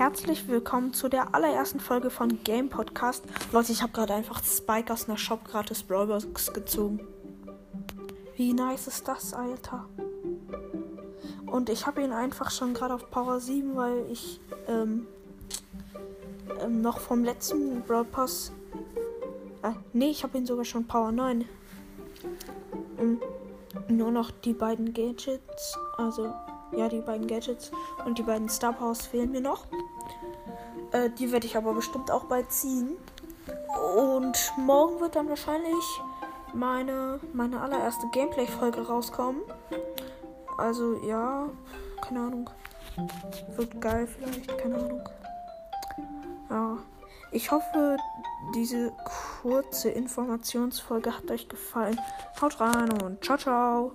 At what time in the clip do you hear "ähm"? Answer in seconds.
14.68-15.06, 16.62-16.80, 22.98-23.20